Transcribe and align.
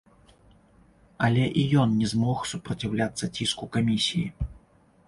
Але 1.27 1.43
і 1.65 1.67
ён 1.83 1.93
не 2.01 2.07
змог 2.15 2.39
супраціўляцца 2.53 3.25
ціску 3.35 3.65
камісіі. 3.79 4.27